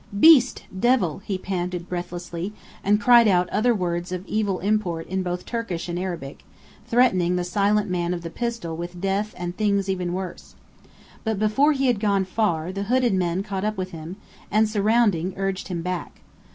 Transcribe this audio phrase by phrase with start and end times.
[0.19, 0.63] "Beast!
[0.79, 2.53] devil!" he panted breathlessly,
[2.83, 6.43] and cried out other words of evil import in both Turkish and Arabic;
[6.87, 10.55] threatening the silent man of the pistol with death and things even worse.
[11.23, 14.15] But before he had gone far, the hooded men caught up with him,
[14.49, 16.21] and surrounding, urged him back.